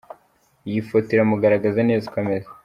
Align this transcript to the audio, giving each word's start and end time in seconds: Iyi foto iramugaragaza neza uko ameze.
Iyi 0.69 0.81
foto 0.89 1.07
iramugaragaza 1.13 1.79
neza 1.89 2.03
uko 2.09 2.17
ameze. 2.23 2.49